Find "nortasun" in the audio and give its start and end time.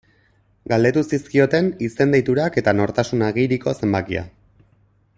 2.81-3.25